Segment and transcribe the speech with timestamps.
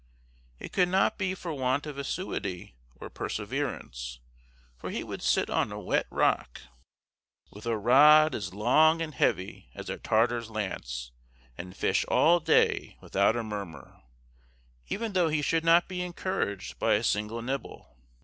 [0.57, 4.17] It could not be for want of assiduity or perseverance;
[4.75, 6.61] for he would sit on a wet rock,
[7.51, 11.11] with a rod as long and heavy as a Tartar's lance,
[11.55, 14.01] and fish all day without a murmur,
[14.87, 17.95] even though he should not be encouraged by a single nibble.